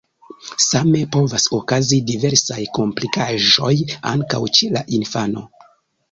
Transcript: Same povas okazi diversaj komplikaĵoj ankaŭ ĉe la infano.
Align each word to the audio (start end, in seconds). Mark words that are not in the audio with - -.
Same 0.67 0.99
povas 1.15 1.43
okazi 1.57 1.99
diversaj 2.07 2.57
komplikaĵoj 2.77 3.69
ankaŭ 4.13 4.41
ĉe 4.59 4.71
la 4.79 4.83
infano. 5.01 5.45